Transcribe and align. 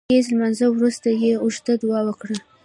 د 0.01 0.03
ګهیځ 0.11 0.27
لمانځه 0.33 0.65
وروسته 0.71 1.07
يې 1.23 1.31
اوږده 1.43 1.73
دعا 1.81 2.01
وکړه 2.05 2.35